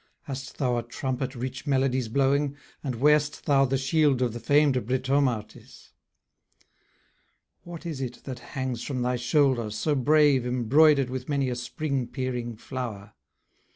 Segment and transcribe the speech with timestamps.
[0.23, 2.57] Hast thou a trumpet rich melodies blowing?
[2.83, 5.91] And wear'st thou the shield of the fam'd Britomartis?
[7.61, 12.07] What is it that hangs from thy shoulder, so brave, Embroidered with many a spring
[12.07, 13.13] peering flower?